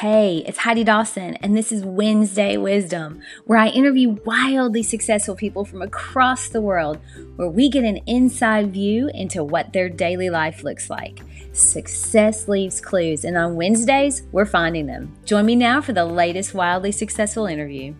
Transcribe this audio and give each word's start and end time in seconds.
Hey, 0.00 0.44
it's 0.46 0.58
Heidi 0.58 0.84
Dawson, 0.84 1.36
and 1.36 1.56
this 1.56 1.72
is 1.72 1.82
Wednesday 1.82 2.58
Wisdom, 2.58 3.22
where 3.46 3.58
I 3.58 3.68
interview 3.68 4.18
wildly 4.26 4.82
successful 4.82 5.34
people 5.34 5.64
from 5.64 5.80
across 5.80 6.50
the 6.50 6.60
world, 6.60 6.98
where 7.36 7.48
we 7.48 7.70
get 7.70 7.82
an 7.82 8.02
inside 8.06 8.74
view 8.74 9.08
into 9.14 9.42
what 9.42 9.72
their 9.72 9.88
daily 9.88 10.28
life 10.28 10.62
looks 10.62 10.90
like. 10.90 11.22
Success 11.54 12.46
leaves 12.46 12.78
clues, 12.78 13.24
and 13.24 13.38
on 13.38 13.56
Wednesdays, 13.56 14.24
we're 14.32 14.44
finding 14.44 14.84
them. 14.84 15.16
Join 15.24 15.46
me 15.46 15.56
now 15.56 15.80
for 15.80 15.94
the 15.94 16.04
latest 16.04 16.52
wildly 16.52 16.92
successful 16.92 17.46
interview. 17.46 17.94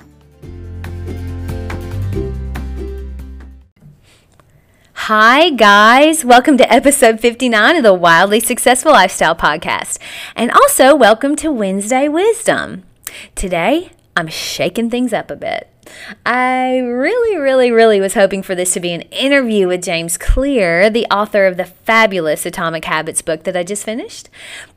Hi, 5.07 5.51
guys. 5.51 6.25
Welcome 6.25 6.59
to 6.59 6.69
episode 6.69 7.21
59 7.21 7.77
of 7.77 7.85
the 7.85 7.95
Wildly 7.95 8.41
Successful 8.41 8.91
Lifestyle 8.91 9.37
Podcast. 9.37 9.99
And 10.35 10.51
also, 10.51 10.97
welcome 10.97 11.37
to 11.37 11.53
Wednesday 11.53 12.09
Wisdom. 12.09 12.83
Today, 13.37 13.93
I'm 14.17 14.27
shaking 14.27 14.91
things 14.91 15.13
up 15.13 15.31
a 15.31 15.37
bit. 15.37 15.71
I 16.25 16.79
really, 16.79 17.37
really, 17.37 17.71
really 17.71 18.01
was 18.01 18.15
hoping 18.15 18.43
for 18.43 18.55
this 18.55 18.73
to 18.75 18.81
be 18.81 18.93
an 18.93 19.03
interview 19.03 19.69
with 19.69 19.83
James 19.83 20.17
Clear, 20.17 20.91
the 20.91 21.07
author 21.07 21.47
of 21.47 21.57
the 21.57 21.65
fabulous 21.65 22.47
Atomic 22.47 22.85
Habits 22.85 23.23
book 23.23 23.45
that 23.45 23.57
I 23.57 23.63
just 23.63 23.85
finished. 23.85 24.29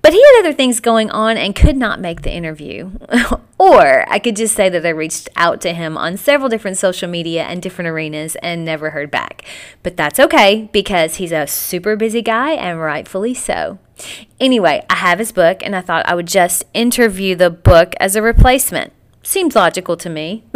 But 0.01 0.13
he 0.13 0.23
had 0.23 0.39
other 0.39 0.53
things 0.53 0.79
going 0.79 1.09
on 1.11 1.37
and 1.37 1.55
could 1.55 1.77
not 1.77 1.99
make 1.99 2.21
the 2.21 2.33
interview. 2.33 2.91
or 3.57 4.05
I 4.09 4.19
could 4.19 4.35
just 4.35 4.55
say 4.55 4.69
that 4.69 4.85
I 4.85 4.89
reached 4.89 5.29
out 5.35 5.61
to 5.61 5.73
him 5.73 5.97
on 5.97 6.17
several 6.17 6.49
different 6.49 6.77
social 6.77 7.09
media 7.09 7.43
and 7.43 7.61
different 7.61 7.89
arenas 7.89 8.35
and 8.37 8.63
never 8.63 8.91
heard 8.91 9.11
back. 9.11 9.43
But 9.83 9.97
that's 9.97 10.19
okay 10.19 10.69
because 10.71 11.15
he's 11.15 11.31
a 11.31 11.47
super 11.47 11.95
busy 11.95 12.21
guy 12.21 12.51
and 12.51 12.79
rightfully 12.79 13.33
so. 13.33 13.79
Anyway, 14.39 14.85
I 14.89 14.95
have 14.95 15.19
his 15.19 15.31
book 15.31 15.61
and 15.61 15.75
I 15.75 15.81
thought 15.81 16.05
I 16.07 16.15
would 16.15 16.27
just 16.27 16.63
interview 16.73 17.35
the 17.35 17.49
book 17.49 17.93
as 17.99 18.15
a 18.15 18.21
replacement. 18.21 18.93
Seems 19.29 19.55
logical 19.55 19.95
to 19.97 20.09
me. 20.09 20.43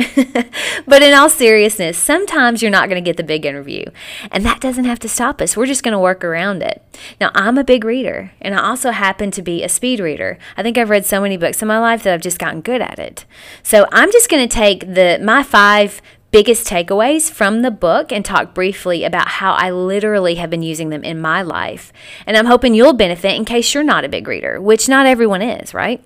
but 0.87 1.03
in 1.03 1.13
all 1.13 1.29
seriousness, 1.29 1.95
sometimes 1.95 2.63
you're 2.63 2.71
not 2.71 2.89
going 2.89 3.01
to 3.01 3.07
get 3.07 3.17
the 3.17 3.23
big 3.23 3.45
interview. 3.45 3.85
And 4.31 4.43
that 4.45 4.61
doesn't 4.61 4.85
have 4.85 4.97
to 5.01 5.07
stop 5.07 5.41
us. 5.41 5.55
We're 5.55 5.67
just 5.67 5.83
going 5.83 5.91
to 5.91 5.99
work 5.99 6.23
around 6.23 6.63
it. 6.63 6.81
Now, 7.21 7.29
I'm 7.35 7.59
a 7.59 7.63
big 7.63 7.83
reader, 7.83 8.31
and 8.41 8.55
I 8.55 8.67
also 8.67 8.89
happen 8.89 9.29
to 9.29 9.43
be 9.43 9.61
a 9.61 9.69
speed 9.69 9.99
reader. 9.99 10.39
I 10.57 10.63
think 10.63 10.79
I've 10.79 10.89
read 10.89 11.05
so 11.05 11.21
many 11.21 11.37
books 11.37 11.61
in 11.61 11.67
my 11.67 11.77
life 11.77 12.01
that 12.01 12.15
I've 12.15 12.21
just 12.21 12.39
gotten 12.39 12.61
good 12.61 12.81
at 12.81 12.97
it. 12.97 13.25
So 13.61 13.85
I'm 13.91 14.11
just 14.11 14.27
going 14.27 14.49
to 14.49 14.51
take 14.51 14.79
the 14.79 15.19
my 15.21 15.43
five 15.43 16.01
biggest 16.31 16.65
takeaways 16.65 17.29
from 17.29 17.61
the 17.61 17.69
book 17.69 18.11
and 18.11 18.25
talk 18.25 18.55
briefly 18.55 19.03
about 19.03 19.27
how 19.27 19.53
I 19.53 19.69
literally 19.69 20.33
have 20.35 20.49
been 20.49 20.63
using 20.63 20.89
them 20.89 21.03
in 21.03 21.21
my 21.21 21.43
life. 21.43 21.93
And 22.25 22.35
I'm 22.35 22.47
hoping 22.47 22.73
you'll 22.73 22.93
benefit 22.93 23.35
in 23.35 23.45
case 23.45 23.75
you're 23.75 23.83
not 23.83 24.03
a 24.03 24.09
big 24.09 24.27
reader, 24.27 24.59
which 24.59 24.89
not 24.89 25.05
everyone 25.05 25.43
is, 25.43 25.75
right? 25.75 26.03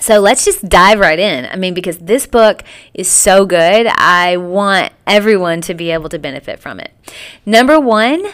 So 0.00 0.18
let's 0.18 0.44
just 0.44 0.68
dive 0.68 0.98
right 0.98 1.18
in. 1.18 1.46
I 1.46 1.56
mean, 1.56 1.74
because 1.74 1.98
this 1.98 2.26
book 2.26 2.62
is 2.94 3.08
so 3.08 3.44
good, 3.44 3.86
I 3.86 4.36
want 4.38 4.92
everyone 5.06 5.60
to 5.62 5.74
be 5.74 5.90
able 5.90 6.08
to 6.08 6.18
benefit 6.18 6.58
from 6.58 6.80
it. 6.80 6.90
Number 7.44 7.78
one, 7.78 8.24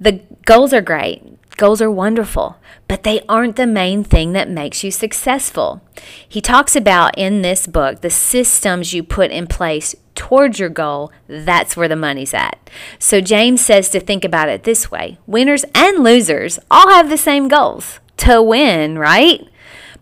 the 0.00 0.20
goals 0.46 0.72
are 0.72 0.80
great. 0.80 1.22
Goals 1.56 1.82
are 1.82 1.90
wonderful, 1.90 2.56
but 2.86 3.02
they 3.02 3.20
aren't 3.28 3.56
the 3.56 3.66
main 3.66 4.04
thing 4.04 4.32
that 4.32 4.48
makes 4.48 4.84
you 4.84 4.92
successful. 4.92 5.82
He 6.28 6.40
talks 6.40 6.76
about 6.76 7.18
in 7.18 7.42
this 7.42 7.66
book 7.66 8.00
the 8.00 8.10
systems 8.10 8.94
you 8.94 9.02
put 9.02 9.32
in 9.32 9.48
place 9.48 9.96
towards 10.14 10.60
your 10.60 10.68
goal, 10.68 11.10
that's 11.26 11.76
where 11.76 11.88
the 11.88 11.96
money's 11.96 12.32
at. 12.32 12.70
So 13.00 13.20
James 13.20 13.64
says 13.64 13.88
to 13.90 13.98
think 13.98 14.24
about 14.24 14.48
it 14.48 14.62
this 14.62 14.90
way 14.90 15.18
winners 15.26 15.64
and 15.74 16.04
losers 16.04 16.60
all 16.70 16.90
have 16.90 17.08
the 17.08 17.18
same 17.18 17.48
goals 17.48 17.98
to 18.18 18.40
win, 18.42 18.98
right? 18.98 19.48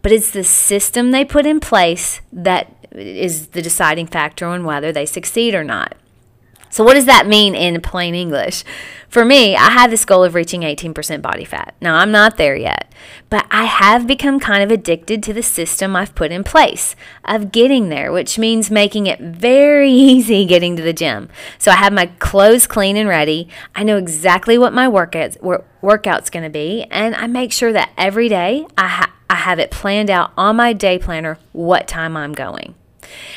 But 0.07 0.12
it's 0.12 0.31
the 0.31 0.45
system 0.45 1.11
they 1.11 1.25
put 1.25 1.47
in 1.47 1.59
place 1.59 2.21
that 2.33 2.73
is 2.93 3.49
the 3.49 3.61
deciding 3.61 4.06
factor 4.06 4.47
on 4.47 4.62
whether 4.62 4.93
they 4.93 5.05
succeed 5.05 5.53
or 5.53 5.65
not. 5.65 5.97
So, 6.71 6.84
what 6.84 6.94
does 6.94 7.06
that 7.06 7.27
mean 7.27 7.56
in 7.56 7.81
plain 7.81 8.15
English? 8.15 8.62
For 9.09 9.25
me, 9.25 9.56
I 9.56 9.72
have 9.72 9.91
this 9.91 10.05
goal 10.05 10.22
of 10.22 10.37
reaching 10.37 10.61
18% 10.61 11.22
body 11.22 11.45
fat. 11.45 11.75
Now, 11.81 11.97
I'm 11.97 12.12
not 12.12 12.37
there 12.37 12.55
yet, 12.55 12.93
but 13.31 13.47
I 13.50 13.65
have 13.65 14.06
become 14.06 14.39
kind 14.39 14.62
of 14.62 14.71
addicted 14.71 15.25
to 15.25 15.33
the 15.33 15.43
system 15.43 15.97
I've 15.97 16.15
put 16.15 16.31
in 16.31 16.45
place 16.45 16.95
of 17.25 17.50
getting 17.50 17.89
there, 17.89 18.12
which 18.12 18.39
means 18.39 18.71
making 18.71 19.09
it 19.09 19.19
very 19.19 19.91
easy 19.91 20.45
getting 20.45 20.77
to 20.77 20.84
the 20.84 20.93
gym. 20.93 21.31
So, 21.59 21.72
I 21.72 21.78
have 21.78 21.93
my 21.93 22.06
clothes 22.21 22.69
clean 22.69 22.97
and 22.97 23.09
ready. 23.09 23.49
I 23.75 23.83
know 23.83 23.97
exactly 23.97 24.56
what 24.56 24.72
my 24.72 24.87
workout's, 24.87 25.37
workout's 25.43 26.31
going 26.31 26.45
to 26.45 26.49
be, 26.49 26.84
and 26.93 27.16
I 27.16 27.27
make 27.27 27.50
sure 27.50 27.72
that 27.72 27.91
every 27.99 28.28
day 28.28 28.69
I 28.78 28.87
have 28.87 29.16
I 29.36 29.41
have 29.41 29.58
it 29.58 29.70
planned 29.70 30.08
out 30.08 30.32
on 30.38 30.56
my 30.56 30.72
day 30.72 30.98
planner 30.98 31.38
what 31.52 31.86
time 31.86 32.16
I'm 32.16 32.32
going. 32.32 32.74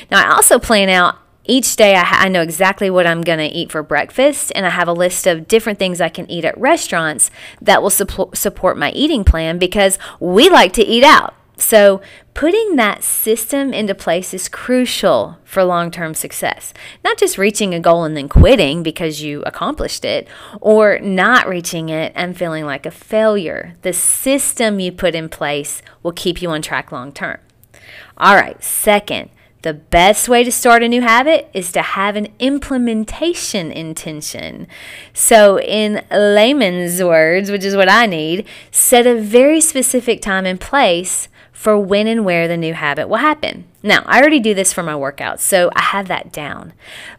Now, 0.09 0.25
I 0.25 0.33
also 0.33 0.57
plan 0.57 0.87
out 0.87 1.17
each 1.43 1.75
day, 1.75 1.95
I, 1.95 2.05
ha- 2.05 2.19
I 2.21 2.29
know 2.29 2.41
exactly 2.41 2.89
what 2.89 3.05
I'm 3.05 3.21
going 3.21 3.39
to 3.39 3.45
eat 3.45 3.69
for 3.69 3.83
breakfast, 3.83 4.53
and 4.55 4.65
I 4.65 4.69
have 4.69 4.87
a 4.87 4.93
list 4.93 5.27
of 5.27 5.47
different 5.47 5.77
things 5.77 5.99
I 5.99 6.07
can 6.07 6.29
eat 6.31 6.45
at 6.45 6.57
restaurants 6.57 7.31
that 7.61 7.81
will 7.81 7.89
support 7.89 8.37
support 8.37 8.77
my 8.77 8.91
eating 8.91 9.25
plan 9.25 9.57
because 9.57 9.99
we 10.21 10.49
like 10.49 10.71
to 10.73 10.85
eat 10.85 11.03
out. 11.03 11.33
So, 11.61 12.01
putting 12.33 12.77
that 12.77 13.03
system 13.03 13.73
into 13.73 13.93
place 13.93 14.33
is 14.33 14.47
crucial 14.47 15.37
for 15.43 15.63
long 15.63 15.91
term 15.91 16.13
success. 16.13 16.73
Not 17.03 17.17
just 17.17 17.37
reaching 17.37 17.73
a 17.73 17.79
goal 17.79 18.05
and 18.05 18.15
then 18.15 18.29
quitting 18.29 18.81
because 18.81 19.21
you 19.21 19.43
accomplished 19.43 20.05
it, 20.05 20.27
or 20.61 20.99
not 20.99 21.47
reaching 21.47 21.89
it 21.89 22.13
and 22.15 22.37
feeling 22.37 22.65
like 22.65 22.85
a 22.85 22.91
failure. 22.91 23.75
The 23.81 23.93
system 23.93 24.79
you 24.79 24.91
put 24.91 25.15
in 25.15 25.27
place 25.27 25.81
will 26.01 26.13
keep 26.13 26.41
you 26.41 26.49
on 26.49 26.61
track 26.61 26.91
long 26.91 27.11
term. 27.11 27.39
All 28.17 28.35
right, 28.35 28.61
second, 28.63 29.29
the 29.61 29.73
best 29.73 30.29
way 30.29 30.45
to 30.45 30.51
start 30.53 30.83
a 30.83 30.87
new 30.87 31.01
habit 31.01 31.49
is 31.53 31.73
to 31.73 31.81
have 31.81 32.15
an 32.15 32.29
implementation 32.39 33.73
intention. 33.73 34.67
So, 35.13 35.59
in 35.59 36.05
layman's 36.09 37.03
words, 37.03 37.51
which 37.51 37.65
is 37.65 37.75
what 37.75 37.89
I 37.89 38.05
need, 38.05 38.47
set 38.71 39.05
a 39.05 39.19
very 39.19 39.59
specific 39.59 40.21
time 40.21 40.45
and 40.45 40.61
place 40.61 41.27
for 41.59 41.77
when 41.77 42.07
and 42.07 42.23
where 42.23 42.47
the 42.47 42.55
new 42.55 42.73
habit 42.73 43.09
will 43.09 43.17
happen. 43.17 43.65
Now, 43.83 44.03
I 44.05 44.21
already 44.21 44.39
do 44.39 44.53
this 44.53 44.71
for 44.71 44.81
my 44.81 44.93
workouts, 44.93 45.41
so 45.41 45.69
I 45.75 45.81
have 45.81 46.07
that 46.07 46.31
down. 46.31 46.71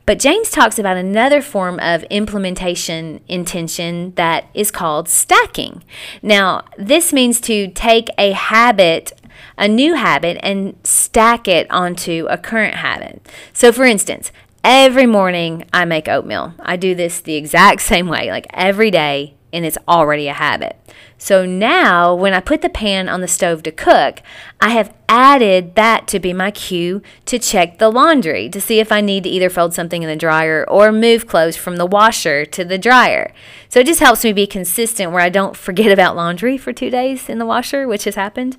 But 0.07 0.19
James 0.19 0.51
talks 0.51 0.79
about 0.79 0.97
another 0.97 1.43
form 1.43 1.79
of 1.79 2.05
implementation 2.05 3.21
intention 3.29 4.15
that 4.15 4.47
is 4.55 4.71
called 4.71 5.11
stacking. 5.11 5.85
Now, 6.23 6.65
this 6.79 7.13
means 7.13 7.39
to 7.43 7.69
take 7.69 8.09
a 8.17 8.33
habit 8.33 9.13
a 9.59 9.69
new 9.69 9.93
habit 9.93 10.39
and 10.43 10.75
stack 10.85 11.47
it 11.47 11.71
onto 11.71 12.27
a 12.31 12.39
current 12.39 12.77
habit. 12.77 13.21
So, 13.53 13.73
for 13.73 13.85
instance, 13.85 14.33
every 14.65 15.05
morning 15.05 15.67
I 15.71 15.85
make 15.85 16.09
oatmeal. 16.09 16.55
I 16.61 16.77
do 16.77 16.95
this 16.95 17.21
the 17.21 17.35
exact 17.35 17.83
same 17.93 18.09
way, 18.09 18.31
like 18.31 18.47
every 18.55 18.91
day, 18.91 19.35
and 19.53 19.67
it's 19.67 19.79
already 19.87 20.29
a 20.29 20.33
habit. 20.33 20.79
So 21.21 21.45
now, 21.45 22.15
when 22.15 22.33
I 22.33 22.41
put 22.41 22.63
the 22.63 22.71
pan 22.71 23.07
on 23.07 23.21
the 23.21 23.29
stove 23.29 23.63
to 23.65 23.71
cook, 23.71 24.23
I 24.59 24.71
have 24.71 24.95
added 25.07 25.75
that 25.75 26.07
to 26.07 26.21
be 26.21 26.33
my 26.33 26.51
cue 26.53 27.03
to 27.27 27.39
check 27.39 27.79
the 27.79 27.91
laundry 27.91 28.49
to 28.49 28.61
see 28.61 28.79
if 28.79 28.93
I 28.93 29.01
need 29.01 29.25
to 29.25 29.29
either 29.29 29.51
fold 29.51 29.75
something 29.75 30.03
in 30.03 30.09
the 30.09 30.15
dryer 30.15 30.65
or 30.69 30.93
move 30.93 31.27
clothes 31.27 31.57
from 31.57 31.77
the 31.77 31.85
washer 31.85 32.45
to 32.47 32.65
the 32.65 32.79
dryer. 32.79 33.33
So 33.69 33.81
it 33.81 33.87
just 33.87 34.01
helps 34.01 34.23
me 34.23 34.33
be 34.33 34.47
consistent 34.47 35.11
where 35.11 35.21
I 35.21 35.29
don't 35.29 35.57
forget 35.57 35.91
about 35.91 36.15
laundry 36.15 36.57
for 36.57 36.73
two 36.73 36.91
days 36.91 37.29
in 37.29 37.39
the 37.39 37.47
washer, 37.47 37.89
which 37.89 38.05
has 38.05 38.15
happened. 38.15 38.57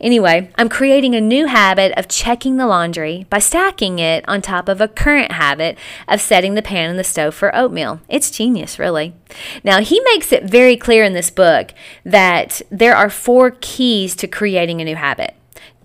Anyway, 0.00 0.50
I'm 0.56 0.70
creating 0.70 1.14
a 1.14 1.20
new 1.20 1.46
habit 1.46 1.92
of 1.98 2.08
checking 2.08 2.56
the 2.56 2.66
laundry 2.66 3.26
by 3.28 3.38
stacking 3.38 3.98
it 3.98 4.26
on 4.26 4.40
top 4.40 4.68
of 4.68 4.80
a 4.80 4.88
current 4.88 5.32
habit 5.32 5.78
of 6.08 6.20
setting 6.20 6.54
the 6.54 6.62
pan 6.62 6.90
on 6.90 6.96
the 6.96 7.04
stove 7.04 7.34
for 7.34 7.54
oatmeal. 7.54 8.00
It's 8.08 8.30
genius, 8.30 8.78
really. 8.78 9.14
Now, 9.62 9.80
he 9.80 10.00
makes 10.00 10.32
it 10.32 10.44
very 10.44 10.76
clear 10.76 11.04
in 11.04 11.12
this 11.12 11.30
book 11.30 11.72
that 12.04 12.62
there 12.70 12.94
are 12.94 13.10
four 13.10 13.52
keys 13.60 14.14
to 14.16 14.26
creating 14.26 14.80
a 14.80 14.84
new 14.84 14.96
habit. 14.96 15.34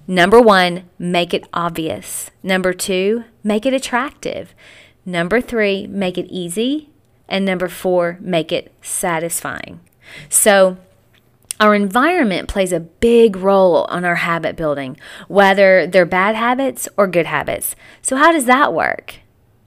Number 0.08 0.40
one, 0.40 0.84
make 1.00 1.34
it 1.34 1.48
obvious. 1.54 2.30
Number 2.44 2.74
two, 2.74 3.24
make 3.44 3.66
it 3.66 3.74
attractive. 3.74 4.54
Number 5.06 5.42
three, 5.42 5.88
make 5.88 6.18
it 6.18 6.28
easy. 6.30 6.90
And 7.28 7.44
number 7.44 7.68
four, 7.68 8.18
make 8.22 8.52
it 8.52 8.72
satisfying. 8.82 9.80
So, 10.30 10.78
our 11.60 11.74
environment 11.74 12.50
plays 12.50 12.74
a 12.74 12.82
big 12.82 13.38
role 13.38 13.86
on 13.86 14.04
our 14.04 14.16
habit 14.16 14.56
building, 14.56 14.98
whether 15.28 15.88
they're 15.88 16.06
bad 16.06 16.36
habits 16.36 16.88
or 16.98 17.08
good 17.08 17.26
habits. 17.26 17.76
So, 18.02 18.18
how 18.18 18.32
does 18.32 18.46
that 18.46 18.74
work? 18.74 19.16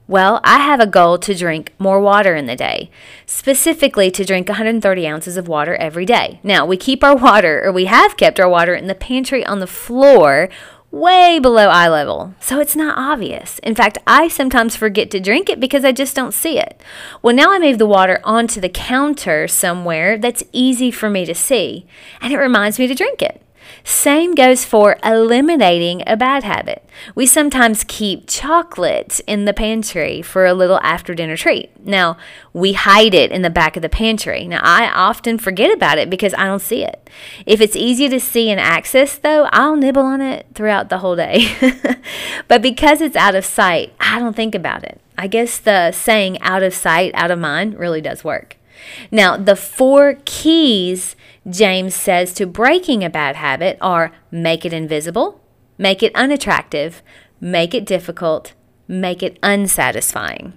Well, 0.08 0.40
I 0.42 0.60
have 0.60 0.80
a 0.80 0.86
goal 0.86 1.18
to 1.18 1.34
drink 1.34 1.74
more 1.78 2.00
water 2.00 2.34
in 2.34 2.46
the 2.46 2.56
day, 2.56 2.90
specifically 3.26 4.10
to 4.12 4.24
drink 4.24 4.48
130 4.48 5.06
ounces 5.06 5.36
of 5.36 5.48
water 5.48 5.76
every 5.76 6.06
day. 6.06 6.40
Now, 6.42 6.64
we 6.64 6.78
keep 6.78 7.04
our 7.04 7.14
water, 7.14 7.62
or 7.62 7.72
we 7.72 7.84
have 7.84 8.16
kept 8.16 8.40
our 8.40 8.48
water 8.48 8.74
in 8.74 8.86
the 8.86 8.94
pantry 8.94 9.44
on 9.44 9.58
the 9.58 9.66
floor 9.66 10.48
way 10.90 11.38
below 11.38 11.68
eye 11.68 11.88
level, 11.88 12.34
so 12.40 12.58
it's 12.58 12.74
not 12.74 12.96
obvious. 12.96 13.58
In 13.58 13.74
fact, 13.74 13.98
I 14.06 14.28
sometimes 14.28 14.74
forget 14.74 15.10
to 15.10 15.20
drink 15.20 15.50
it 15.50 15.60
because 15.60 15.84
I 15.84 15.92
just 15.92 16.16
don't 16.16 16.32
see 16.32 16.58
it. 16.58 16.80
Well, 17.20 17.36
now 17.36 17.52
I 17.52 17.58
move 17.58 17.76
the 17.76 17.84
water 17.84 18.20
onto 18.24 18.62
the 18.62 18.70
counter 18.70 19.46
somewhere 19.46 20.16
that's 20.16 20.42
easy 20.52 20.90
for 20.90 21.10
me 21.10 21.26
to 21.26 21.34
see, 21.34 21.86
and 22.22 22.32
it 22.32 22.38
reminds 22.38 22.78
me 22.78 22.86
to 22.86 22.94
drink 22.94 23.20
it. 23.20 23.42
Same 23.84 24.34
goes 24.34 24.64
for 24.64 24.96
eliminating 25.04 26.02
a 26.06 26.16
bad 26.16 26.44
habit. 26.44 26.84
We 27.14 27.26
sometimes 27.26 27.84
keep 27.84 28.28
chocolate 28.28 29.20
in 29.26 29.44
the 29.44 29.54
pantry 29.54 30.22
for 30.22 30.46
a 30.46 30.54
little 30.54 30.80
after 30.82 31.14
dinner 31.14 31.36
treat. 31.36 31.70
Now, 31.84 32.16
we 32.52 32.72
hide 32.72 33.14
it 33.14 33.30
in 33.30 33.42
the 33.42 33.50
back 33.50 33.76
of 33.76 33.82
the 33.82 33.88
pantry. 33.88 34.46
Now, 34.46 34.60
I 34.62 34.90
often 34.90 35.38
forget 35.38 35.72
about 35.72 35.98
it 35.98 36.10
because 36.10 36.34
I 36.34 36.44
don't 36.44 36.60
see 36.60 36.84
it. 36.84 37.08
If 37.46 37.60
it's 37.60 37.76
easy 37.76 38.08
to 38.08 38.20
see 38.20 38.50
and 38.50 38.60
access, 38.60 39.16
though, 39.16 39.48
I'll 39.52 39.76
nibble 39.76 40.02
on 40.02 40.20
it 40.20 40.46
throughout 40.54 40.88
the 40.88 40.98
whole 40.98 41.16
day. 41.16 41.56
but 42.48 42.62
because 42.62 43.00
it's 43.00 43.16
out 43.16 43.34
of 43.34 43.44
sight, 43.44 43.94
I 44.00 44.18
don't 44.18 44.36
think 44.36 44.54
about 44.54 44.84
it. 44.84 45.00
I 45.16 45.26
guess 45.26 45.58
the 45.58 45.92
saying 45.92 46.40
out 46.42 46.62
of 46.62 46.74
sight, 46.74 47.12
out 47.14 47.30
of 47.30 47.38
mind 47.38 47.78
really 47.78 48.00
does 48.00 48.22
work. 48.22 48.56
Now, 49.10 49.36
the 49.36 49.56
four 49.56 50.18
keys 50.24 51.16
James 51.48 51.94
says 51.94 52.32
to 52.34 52.46
breaking 52.46 53.04
a 53.04 53.10
bad 53.10 53.36
habit 53.36 53.78
are 53.80 54.12
make 54.30 54.64
it 54.64 54.72
invisible, 54.72 55.40
make 55.76 56.02
it 56.02 56.14
unattractive, 56.14 57.02
make 57.40 57.74
it 57.74 57.86
difficult, 57.86 58.54
make 58.86 59.22
it 59.22 59.38
unsatisfying. 59.42 60.54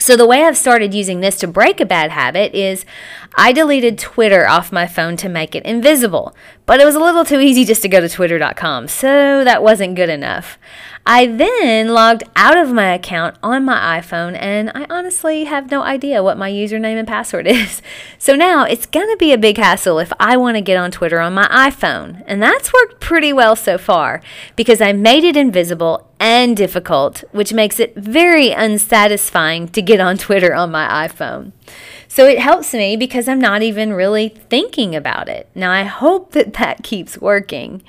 So, 0.00 0.16
the 0.16 0.26
way 0.26 0.44
I've 0.44 0.56
started 0.56 0.94
using 0.94 1.20
this 1.20 1.36
to 1.36 1.46
break 1.46 1.78
a 1.78 1.84
bad 1.84 2.10
habit 2.10 2.54
is 2.54 2.86
I 3.34 3.52
deleted 3.52 3.98
Twitter 3.98 4.48
off 4.48 4.72
my 4.72 4.86
phone 4.86 5.18
to 5.18 5.28
make 5.28 5.54
it 5.54 5.66
invisible, 5.66 6.34
but 6.64 6.80
it 6.80 6.86
was 6.86 6.94
a 6.94 7.00
little 7.00 7.22
too 7.22 7.38
easy 7.38 7.66
just 7.66 7.82
to 7.82 7.88
go 7.88 8.00
to 8.00 8.08
twitter.com, 8.08 8.88
so 8.88 9.44
that 9.44 9.62
wasn't 9.62 9.96
good 9.96 10.08
enough. 10.08 10.58
I 11.06 11.26
then 11.26 11.88
logged 11.88 12.22
out 12.34 12.56
of 12.56 12.72
my 12.72 12.94
account 12.94 13.36
on 13.42 13.66
my 13.66 14.00
iPhone, 14.00 14.38
and 14.40 14.70
I 14.74 14.86
honestly 14.88 15.44
have 15.44 15.70
no 15.70 15.82
idea 15.82 16.22
what 16.22 16.38
my 16.38 16.50
username 16.50 16.98
and 16.98 17.06
password 17.06 17.46
is. 17.48 17.82
So 18.18 18.34
now 18.34 18.64
it's 18.64 18.86
going 18.86 19.08
to 19.08 19.16
be 19.18 19.34
a 19.34 19.38
big 19.38 19.58
hassle 19.58 19.98
if 19.98 20.14
I 20.18 20.38
want 20.38 20.56
to 20.56 20.62
get 20.62 20.78
on 20.78 20.90
Twitter 20.90 21.20
on 21.20 21.34
my 21.34 21.46
iPhone. 21.48 22.22
And 22.26 22.42
that's 22.42 22.72
worked 22.72 23.00
pretty 23.00 23.34
well 23.34 23.54
so 23.54 23.76
far 23.76 24.22
because 24.56 24.80
I 24.80 24.92
made 24.92 25.24
it 25.24 25.36
invisible 25.36 26.09
and 26.20 26.54
difficult, 26.54 27.24
which 27.32 27.54
makes 27.54 27.80
it 27.80 27.96
very 27.96 28.50
unsatisfying 28.50 29.68
to 29.68 29.80
get 29.80 29.98
on 29.98 30.18
Twitter 30.18 30.54
on 30.54 30.70
my 30.70 31.08
iPhone. 31.08 31.52
So 32.06 32.26
it 32.26 32.38
helps 32.38 32.74
me 32.74 32.96
because 32.96 33.26
I'm 33.26 33.40
not 33.40 33.62
even 33.62 33.94
really 33.94 34.28
thinking 34.28 34.94
about 34.94 35.28
it. 35.28 35.48
Now, 35.54 35.72
I 35.72 35.84
hope 35.84 36.32
that 36.32 36.52
that 36.60 36.82
keeps 36.82 37.18
working. 37.18 37.82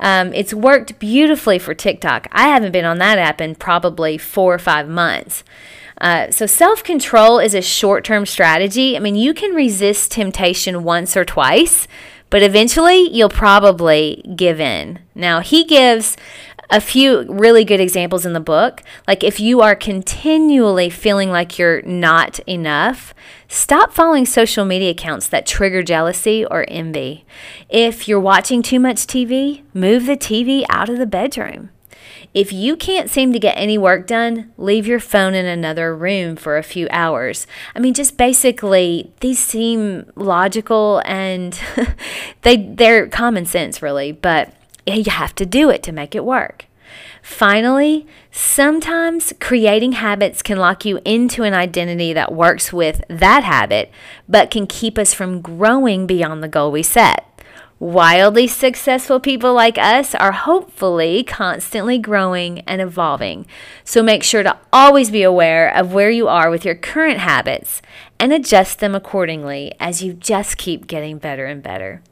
Um, 0.00 0.34
it's 0.34 0.52
worked 0.52 0.98
beautifully 0.98 1.58
for 1.58 1.74
TikTok. 1.74 2.26
I 2.32 2.48
haven't 2.48 2.72
been 2.72 2.84
on 2.84 2.98
that 2.98 3.18
app 3.18 3.40
in 3.40 3.54
probably 3.54 4.18
four 4.18 4.54
or 4.54 4.58
five 4.58 4.88
months. 4.88 5.44
Uh, 6.00 6.30
so, 6.30 6.46
self 6.46 6.82
control 6.82 7.38
is 7.38 7.54
a 7.54 7.62
short 7.62 8.04
term 8.04 8.24
strategy. 8.24 8.96
I 8.96 9.00
mean, 9.00 9.16
you 9.16 9.34
can 9.34 9.54
resist 9.54 10.12
temptation 10.12 10.84
once 10.84 11.16
or 11.16 11.24
twice, 11.24 11.88
but 12.30 12.42
eventually 12.42 13.10
you'll 13.10 13.28
probably 13.28 14.22
give 14.36 14.60
in. 14.60 15.00
Now, 15.14 15.40
he 15.40 15.64
gives 15.64 16.16
a 16.70 16.80
few 16.80 17.22
really 17.32 17.64
good 17.64 17.80
examples 17.80 18.26
in 18.26 18.32
the 18.32 18.40
book. 18.40 18.82
Like 19.06 19.24
if 19.24 19.40
you 19.40 19.60
are 19.60 19.74
continually 19.74 20.90
feeling 20.90 21.30
like 21.30 21.58
you're 21.58 21.82
not 21.82 22.38
enough, 22.40 23.14
stop 23.48 23.92
following 23.92 24.26
social 24.26 24.64
media 24.64 24.90
accounts 24.90 25.28
that 25.28 25.46
trigger 25.46 25.82
jealousy 25.82 26.44
or 26.44 26.64
envy. 26.68 27.24
If 27.68 28.06
you're 28.06 28.20
watching 28.20 28.62
too 28.62 28.80
much 28.80 29.06
TV, 29.06 29.62
move 29.72 30.06
the 30.06 30.16
TV 30.16 30.64
out 30.68 30.88
of 30.88 30.98
the 30.98 31.06
bedroom. 31.06 31.70
If 32.34 32.52
you 32.52 32.76
can't 32.76 33.08
seem 33.10 33.32
to 33.32 33.38
get 33.38 33.56
any 33.56 33.78
work 33.78 34.06
done, 34.06 34.52
leave 34.58 34.86
your 34.86 35.00
phone 35.00 35.34
in 35.34 35.46
another 35.46 35.96
room 35.96 36.36
for 36.36 36.58
a 36.58 36.62
few 36.62 36.86
hours. 36.90 37.46
I 37.74 37.78
mean, 37.78 37.94
just 37.94 38.18
basically, 38.18 39.12
these 39.20 39.38
seem 39.38 40.10
logical 40.14 41.02
and 41.06 41.58
they 42.42 42.56
they're 42.58 43.08
common 43.08 43.46
sense, 43.46 43.80
really, 43.80 44.12
but 44.12 44.52
you 44.96 45.10
have 45.10 45.34
to 45.36 45.46
do 45.46 45.70
it 45.70 45.82
to 45.84 45.92
make 45.92 46.14
it 46.14 46.24
work. 46.24 46.66
Finally, 47.22 48.06
sometimes 48.30 49.32
creating 49.40 49.92
habits 49.92 50.42
can 50.42 50.58
lock 50.58 50.84
you 50.84 51.00
into 51.04 51.42
an 51.42 51.54
identity 51.54 52.12
that 52.12 52.32
works 52.32 52.72
with 52.72 53.02
that 53.08 53.44
habit, 53.44 53.90
but 54.28 54.50
can 54.50 54.66
keep 54.66 54.96
us 54.98 55.12
from 55.12 55.40
growing 55.40 56.06
beyond 56.06 56.42
the 56.42 56.48
goal 56.48 56.72
we 56.72 56.82
set. 56.82 57.24
Wildly 57.80 58.48
successful 58.48 59.20
people 59.20 59.54
like 59.54 59.78
us 59.78 60.12
are 60.16 60.32
hopefully 60.32 61.22
constantly 61.22 61.96
growing 61.96 62.60
and 62.60 62.80
evolving. 62.80 63.46
So 63.84 64.02
make 64.02 64.24
sure 64.24 64.42
to 64.42 64.58
always 64.72 65.12
be 65.12 65.22
aware 65.22 65.72
of 65.72 65.92
where 65.92 66.10
you 66.10 66.26
are 66.26 66.50
with 66.50 66.64
your 66.64 66.74
current 66.74 67.18
habits 67.18 67.80
and 68.18 68.32
adjust 68.32 68.80
them 68.80 68.96
accordingly 68.96 69.74
as 69.78 70.02
you 70.02 70.12
just 70.12 70.56
keep 70.56 70.88
getting 70.88 71.18
better 71.18 71.46
and 71.46 71.62
better. 71.62 72.02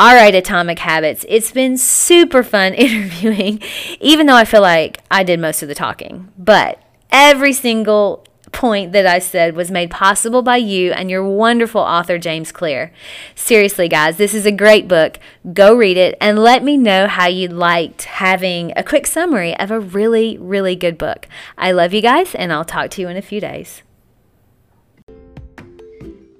All 0.00 0.14
right, 0.14 0.34
Atomic 0.34 0.78
Habits. 0.78 1.26
It's 1.28 1.52
been 1.52 1.76
super 1.76 2.42
fun 2.42 2.72
interviewing, 2.86 3.60
even 4.00 4.24
though 4.24 4.34
I 4.34 4.46
feel 4.46 4.62
like 4.62 5.02
I 5.10 5.22
did 5.22 5.38
most 5.38 5.60
of 5.60 5.68
the 5.68 5.74
talking. 5.74 6.32
But 6.38 6.82
every 7.12 7.52
single 7.52 8.24
point 8.50 8.92
that 8.92 9.06
I 9.06 9.18
said 9.18 9.54
was 9.54 9.70
made 9.70 9.90
possible 9.90 10.40
by 10.40 10.56
you 10.56 10.92
and 10.92 11.10
your 11.10 11.22
wonderful 11.22 11.82
author, 11.82 12.16
James 12.16 12.50
Clear. 12.50 12.94
Seriously, 13.34 13.88
guys, 13.88 14.16
this 14.16 14.32
is 14.32 14.46
a 14.46 14.50
great 14.50 14.88
book. 14.88 15.18
Go 15.52 15.74
read 15.74 15.98
it 15.98 16.16
and 16.18 16.38
let 16.38 16.64
me 16.64 16.78
know 16.78 17.06
how 17.06 17.26
you 17.26 17.48
liked 17.48 18.04
having 18.04 18.72
a 18.76 18.82
quick 18.82 19.06
summary 19.06 19.54
of 19.58 19.70
a 19.70 19.78
really, 19.78 20.38
really 20.38 20.76
good 20.76 20.96
book. 20.96 21.28
I 21.58 21.72
love 21.72 21.92
you 21.92 22.00
guys, 22.00 22.34
and 22.34 22.54
I'll 22.54 22.64
talk 22.64 22.88
to 22.92 23.02
you 23.02 23.08
in 23.08 23.18
a 23.18 23.22
few 23.22 23.38
days. 23.38 23.82